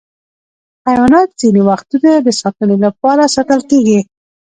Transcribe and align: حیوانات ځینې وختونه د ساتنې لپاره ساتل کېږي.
حیوانات 0.87 1.29
ځینې 1.41 1.61
وختونه 1.69 2.09
د 2.17 2.27
ساتنې 2.41 2.77
لپاره 2.85 3.31
ساتل 3.35 3.61
کېږي. 3.69 3.99